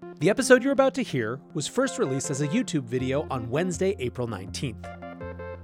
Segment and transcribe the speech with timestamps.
[0.00, 3.96] The episode you're about to hear was first released as a YouTube video on Wednesday,
[3.98, 4.94] April 19th.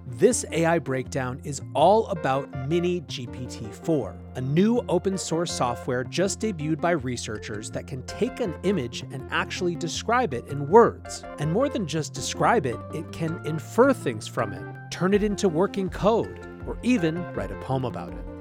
[0.06, 6.40] This AI breakdown is all about Mini GPT 4, a new open source software just
[6.40, 11.24] debuted by researchers that can take an image and actually describe it in words.
[11.38, 15.48] And more than just describe it, it can infer things from it, turn it into
[15.48, 18.33] working code, or even write a poem about it.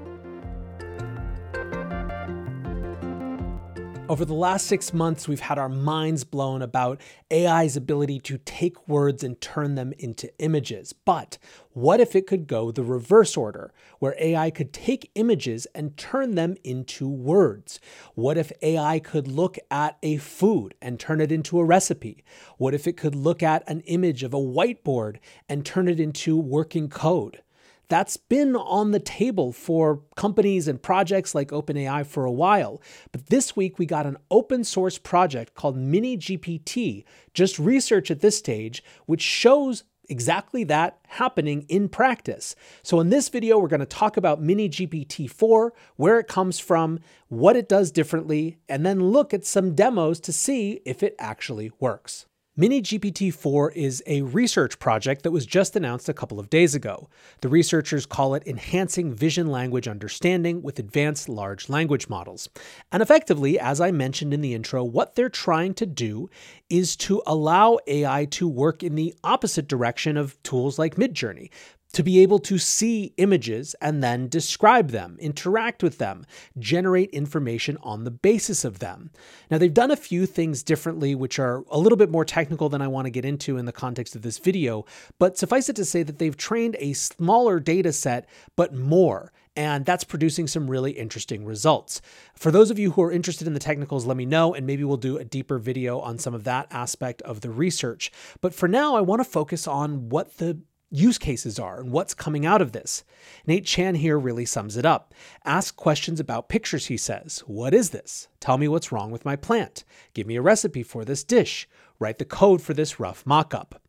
[4.06, 7.00] Over the last six months, we've had our minds blown about
[7.32, 10.92] AI's ability to take words and turn them into images.
[10.92, 11.38] But
[11.72, 16.34] what if it could go the reverse order, where AI could take images and turn
[16.34, 17.80] them into words?
[18.14, 22.24] What if AI could look at a food and turn it into a recipe?
[22.58, 25.16] What if it could look at an image of a whiteboard
[25.48, 27.40] and turn it into working code?
[27.88, 32.80] That's been on the table for companies and projects like OpenAI for a while.
[33.12, 38.38] But this week we got an open source project called MiniGPT, just research at this
[38.38, 42.54] stage, which shows exactly that happening in practice.
[42.82, 47.00] So in this video, we're going to talk about Mini GPT-4, where it comes from,
[47.28, 51.72] what it does differently, and then look at some demos to see if it actually
[51.80, 52.26] works.
[52.56, 57.08] Mini GPT-4 is a research project that was just announced a couple of days ago.
[57.40, 62.48] The researchers call it Enhancing Vision Language Understanding with Advanced Large Language Models.
[62.92, 66.30] And effectively, as I mentioned in the intro, what they're trying to do
[66.70, 71.50] is to allow AI to work in the opposite direction of tools like Midjourney
[71.94, 76.26] to be able to see images and then describe them, interact with them,
[76.58, 79.10] generate information on the basis of them.
[79.50, 82.82] Now, they've done a few things differently, which are a little bit more technical than
[82.82, 84.84] I want to get into in the context of this video,
[85.18, 89.32] but suffice it to say that they've trained a smaller data set, but more.
[89.56, 92.02] And that's producing some really interesting results.
[92.34, 94.82] For those of you who are interested in the technicals, let me know, and maybe
[94.82, 98.10] we'll do a deeper video on some of that aspect of the research.
[98.40, 100.58] But for now, I want to focus on what the
[100.90, 103.04] use cases are and what's coming out of this.
[103.46, 105.14] Nate Chan here really sums it up.
[105.44, 107.42] Ask questions about pictures, he says.
[107.46, 108.28] What is this?
[108.40, 109.84] Tell me what's wrong with my plant.
[110.12, 111.68] Give me a recipe for this dish.
[111.98, 113.80] Write the code for this rough mock-up.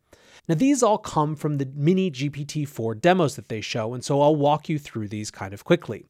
[0.48, 4.22] Now, these all come from the mini GPT 4 demos that they show, and so
[4.22, 6.06] I'll walk you through these kind of quickly.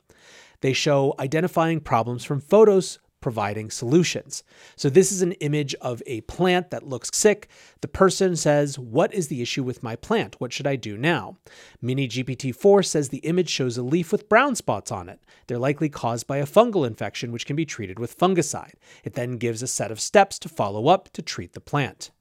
[0.62, 4.44] They show identifying problems from photos providing solutions.
[4.76, 7.48] So, this is an image of a plant that looks sick.
[7.82, 10.40] The person says, What is the issue with my plant?
[10.40, 11.38] What should I do now?
[11.82, 15.20] Mini GPT 4 says the image shows a leaf with brown spots on it.
[15.48, 18.76] They're likely caused by a fungal infection, which can be treated with fungicide.
[19.04, 22.12] It then gives a set of steps to follow up to treat the plant.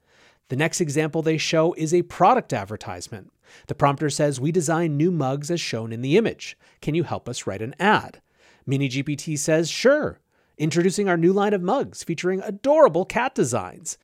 [0.49, 3.31] The next example they show is a product advertisement.
[3.67, 6.57] The prompter says, We design new mugs as shown in the image.
[6.81, 8.23] Can you help us write an ad?
[8.65, 10.19] Mini GPT says, Sure
[10.59, 13.99] introducing our new line of mugs featuring adorable cat designs.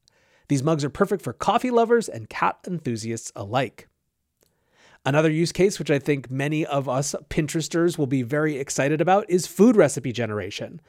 [0.49, 3.89] These mugs are perfect for coffee lovers and cat enthusiasts alike.
[5.07, 9.25] Another use case, which I think many of us Pinteresters will be very excited about,
[9.31, 10.81] is food recipe generation.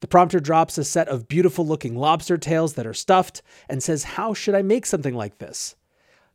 [0.00, 4.04] The prompter drops a set of beautiful looking lobster tails that are stuffed and says,
[4.04, 5.76] How should I make something like this?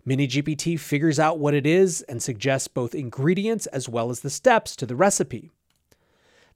[0.05, 4.29] Mini GPT figures out what it is and suggests both ingredients as well as the
[4.29, 5.49] steps to the recipe.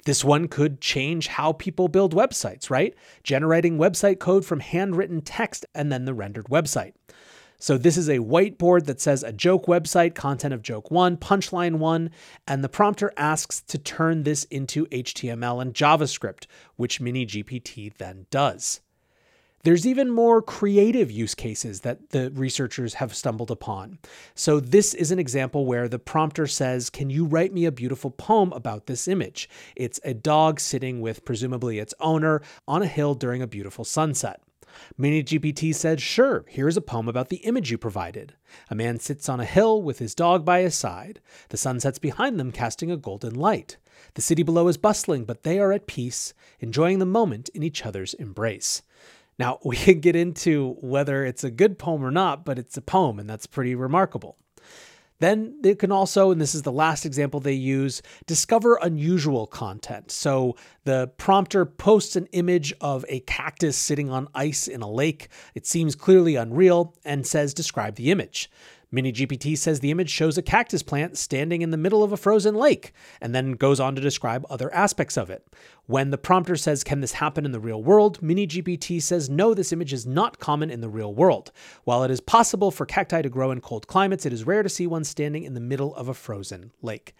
[0.07, 2.95] This one could change how people build websites, right?
[3.23, 6.93] Generating website code from handwritten text and then the rendered website.
[7.59, 11.79] So this is a whiteboard that says a joke website, content of joke one, punchline
[11.79, 12.11] one,
[12.47, 16.45] and the prompter asks to turn this into HTML and JavaScript,
[16.77, 18.79] which Mini GPT then does.
[19.63, 23.99] There's even more creative use cases that the researchers have stumbled upon.
[24.35, 28.11] So, this is an example where the prompter says, Can you write me a beautiful
[28.11, 29.49] poem about this image?
[29.75, 34.41] It's a dog sitting with presumably its owner on a hill during a beautiful sunset.
[34.97, 38.35] Mini GPT said, Sure, here's a poem about the image you provided.
[38.69, 41.19] A man sits on a hill with his dog by his side.
[41.49, 43.77] The sun sets behind them, casting a golden light.
[44.13, 47.85] The city below is bustling, but they are at peace, enjoying the moment in each
[47.85, 48.83] other's embrace.
[49.39, 52.81] Now, we can get into whether it's a good poem or not, but it's a
[52.81, 54.37] poem, and that's pretty remarkable.
[55.19, 60.11] Then they can also, and this is the last example they use, discover unusual content.
[60.11, 65.29] So the prompter posts an image of a cactus sitting on ice in a lake.
[65.55, 68.51] It seems clearly unreal and says, describe the image.
[68.89, 72.17] Mini GPT says the image shows a cactus plant standing in the middle of a
[72.17, 75.45] frozen lake, and then goes on to describe other aspects of it.
[75.87, 78.21] When the prompter says, Can this happen in the real world?
[78.21, 81.51] Mini GPT says, No, this image is not common in the real world.
[81.83, 84.69] While it is possible for cacti to grow in cold climates, it is rare to
[84.69, 87.13] see one standing in the middle of a frozen lake.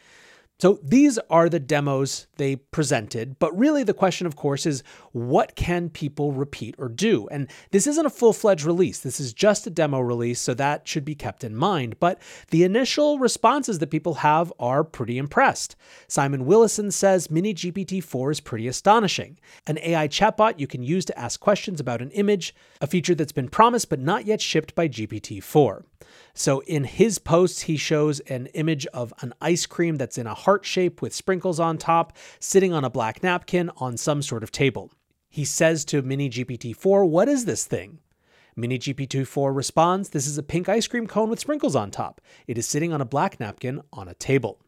[0.60, 4.82] So these are the demos they presented, but really the question, of course, is
[5.12, 7.28] what can people repeat or do?
[7.30, 9.00] And this isn't a full fledged release.
[9.00, 12.00] This is just a demo release, so that should be kept in mind.
[12.00, 12.20] But
[12.50, 15.76] the initial responses that people have are pretty impressed.
[16.08, 19.38] Simon Willison says Mini GPT 4 is pretty astonishing.
[19.68, 23.32] An AI chatbot you can use to ask questions about an image, a feature that's
[23.32, 25.86] been promised but not yet shipped by GPT 4.
[26.34, 30.36] So in his posts, he shows an image of an ice cream that's in a
[30.48, 34.50] heart shape with sprinkles on top, sitting on a black napkin on some sort of
[34.50, 34.90] table.
[35.28, 38.00] He says to Mini GPT-4, What is this thing?
[38.56, 42.22] Mini GPT-4 responds, This is a pink ice cream cone with sprinkles on top.
[42.48, 44.62] It is sitting on a black napkin on a table.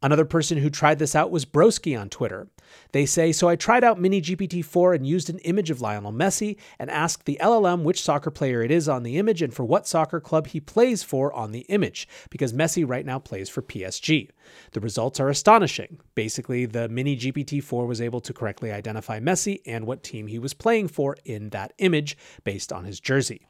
[0.00, 2.46] Another person who tried this out was Broski on Twitter.
[2.92, 6.56] They say, So I tried out Mini GPT-4 and used an image of Lionel Messi
[6.78, 9.86] and asked the LLM which soccer player it is on the image and for what
[9.86, 14.30] soccer club he plays for on the image, because Messi right now plays for PSG.
[14.72, 16.00] The results are astonishing.
[16.14, 20.54] Basically, the Mini GPT-4 was able to correctly identify Messi and what team he was
[20.54, 23.46] playing for in that image based on his jersey.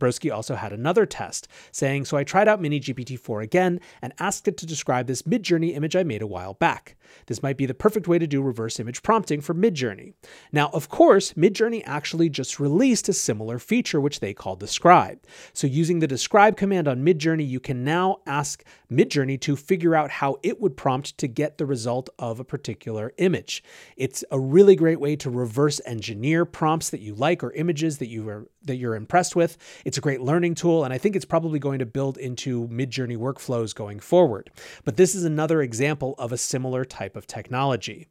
[0.00, 4.48] Broski also had another test, saying, So I tried out Mini GPT-4 again and asked
[4.48, 6.96] it to describe this Midjourney image I made a while back.
[7.26, 10.14] This might be the perfect way to do reverse image prompting for Midjourney.
[10.52, 15.20] Now, of course, Midjourney actually just released a similar feature which they call Describe.
[15.52, 20.10] So using the Describe command on Midjourney, you can now ask Midjourney to figure out
[20.10, 23.62] how it would prompt to get the result of a particular image.
[23.96, 28.08] It's a really great way to reverse engineer prompts that you like or images that
[28.08, 29.56] you are that you're impressed with.
[29.84, 33.16] It's a great learning tool, and I think it's probably going to build into Midjourney
[33.16, 34.50] workflows going forward.
[34.84, 38.08] But this is another example of a similar type of technology.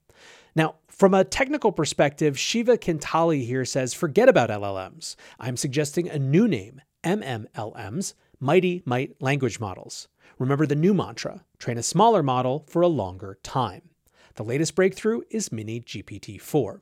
[0.56, 5.16] Now, from a technical perspective, Shiva Kintali here says forget about LLMs.
[5.40, 10.08] I'm suggesting a new name, MMLMs, Mighty Might Language Models.
[10.40, 13.90] Remember the new mantra train a smaller model for a longer time.
[14.36, 16.82] The latest breakthrough is Mini GPT 4.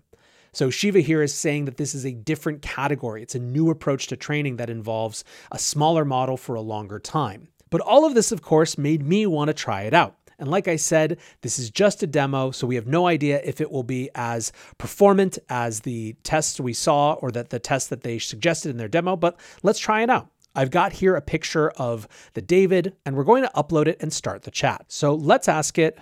[0.53, 3.23] So Shiva here is saying that this is a different category.
[3.23, 7.49] It's a new approach to training that involves a smaller model for a longer time.
[7.71, 10.15] But all of this, of course, made me want to try it out.
[10.37, 13.61] And like I said, this is just a demo, so we have no idea if
[13.61, 18.03] it will be as performant as the tests we saw or that the tests that
[18.03, 20.29] they suggested in their demo, but let's try it out.
[20.55, 24.13] I've got here a picture of the David, and we're going to upload it and
[24.13, 24.85] start the chat.
[24.87, 25.97] So let's ask it,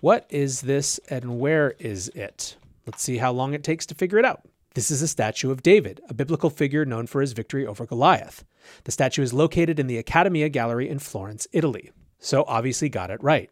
[0.00, 2.56] what is this and where is it?
[2.86, 4.42] Let's see how long it takes to figure it out.
[4.74, 8.44] This is a statue of David, a biblical figure known for his victory over Goliath.
[8.84, 11.90] The statue is located in the Accademia Gallery in Florence, Italy.
[12.18, 13.50] So obviously got it right.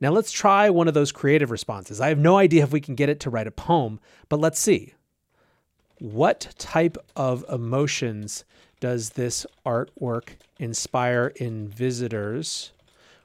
[0.00, 2.00] Now let's try one of those creative responses.
[2.00, 4.58] I have no idea if we can get it to write a poem, but let's
[4.58, 4.94] see.
[5.98, 8.44] What type of emotions
[8.80, 12.72] does this artwork inspire in visitors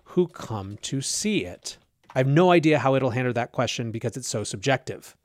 [0.03, 1.77] who come to see it?
[2.13, 5.15] I have no idea how it'll handle that question because it's so subjective.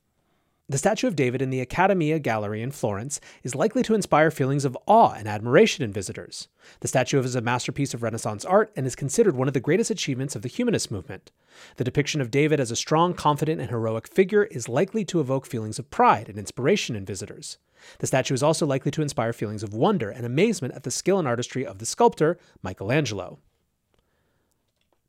[0.70, 4.64] The statue of David in the Accademia Gallery in Florence is likely to inspire feelings
[4.64, 6.46] of awe and admiration in visitors.
[6.78, 9.90] The statue is a masterpiece of Renaissance art and is considered one of the greatest
[9.90, 11.32] achievements of the humanist movement.
[11.74, 15.44] The depiction of David as a strong, confident, and heroic figure is likely to evoke
[15.44, 17.58] feelings of pride and inspiration in visitors.
[17.98, 21.18] The statue is also likely to inspire feelings of wonder and amazement at the skill
[21.18, 23.40] and artistry of the sculptor, Michelangelo.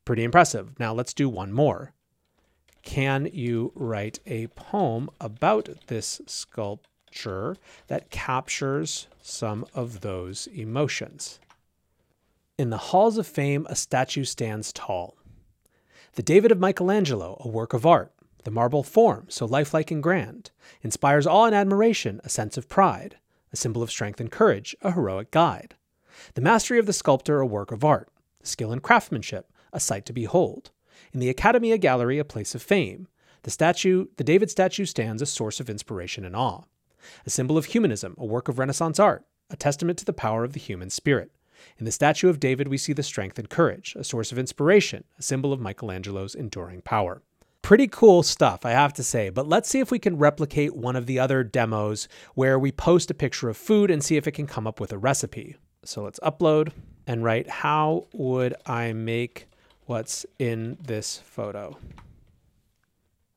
[0.06, 0.80] Pretty impressive.
[0.80, 1.94] Now let's do one more.
[2.84, 7.58] Can you write a poem about this sculpture
[7.88, 11.40] that captures some of those emotions?
[12.58, 15.16] In the halls of fame, a statue stands tall.
[16.14, 20.52] The David of Michelangelo, a work of art, the marble form, so lifelike and grand,
[20.82, 23.18] inspires awe and admiration, a sense of pride,
[23.54, 25.76] a symbol of strength and courage, a heroic guide.
[26.34, 28.10] The mastery of the sculptor, a work of art,
[28.44, 30.72] skill and craftsmanship, a sight to behold.
[31.14, 33.08] In the Accademia Gallery, a place of fame,
[33.44, 36.64] the statue, the David statue stands a source of inspiration and awe.
[37.26, 40.54] A symbol of humanism, a work of Renaissance art, a testament to the power of
[40.54, 41.32] the human spirit.
[41.78, 45.04] In the statue of David, we see the strength and courage, a source of inspiration,
[45.18, 47.22] a symbol of Michelangelo's enduring power.
[47.62, 50.96] Pretty cool stuff, I have to say, but let's see if we can replicate one
[50.96, 54.32] of the other demos where we post a picture of food and see if it
[54.32, 55.56] can come up with a recipe.
[55.84, 56.72] So let's upload
[57.06, 59.48] and write, How would I make
[59.92, 61.78] what's in this photo.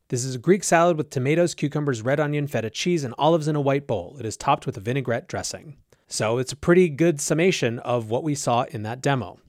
[0.06, 3.56] This is a Greek salad with tomatoes, cucumbers, red onion, feta cheese, and olives in
[3.56, 4.16] a white bowl.
[4.20, 5.78] It is topped with a vinaigrette dressing.
[6.06, 9.40] So it's a pretty good summation of what we saw in that demo.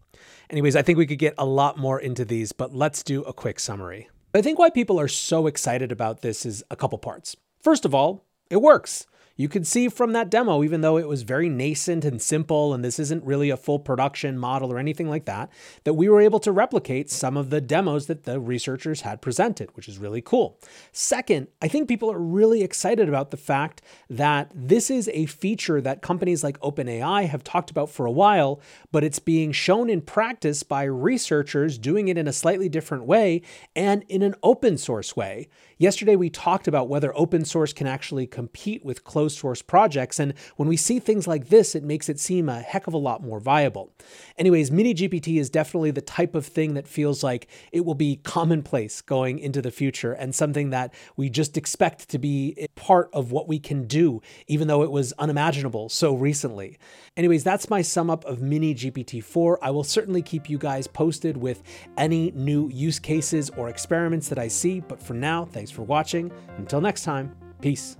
[0.50, 3.34] Anyways, I think we could get a lot more into these, but let's do a
[3.34, 4.10] quick summary.
[4.34, 7.36] I think why people are so excited about this is a couple parts.
[7.62, 9.06] First of all, it works.
[9.38, 12.84] You could see from that demo, even though it was very nascent and simple, and
[12.84, 15.50] this isn't really a full production model or anything like that,
[15.84, 19.76] that we were able to replicate some of the demos that the researchers had presented,
[19.76, 20.58] which is really cool.
[20.94, 25.82] Second, I think people are really excited about the fact that this is a feature
[25.82, 28.62] that companies like OpenAI have talked about for a while,
[28.92, 33.42] but it's being shown in practice by researchers doing it in a slightly different way
[33.76, 35.50] and in an open source way.
[35.78, 40.20] Yesterday, we talked about whether open source can actually compete with closed source projects.
[40.20, 42.98] And when we see things like this, it makes it seem a heck of a
[42.98, 43.92] lot more viable.
[44.38, 48.16] Anyways, Mini GPT is definitely the type of thing that feels like it will be
[48.24, 53.34] commonplace going into the future and something that we just expect to be part of
[53.34, 56.78] what we can do, even though it was unimaginable so recently.
[57.18, 59.60] Anyways, that's my sum up of Mini GPT 4.
[59.62, 61.64] I will certainly keep you guys posted with
[61.98, 64.80] any new use cases or experiments that I see.
[64.80, 66.32] But for now, thanks for watching.
[66.60, 67.98] Until next time, peace.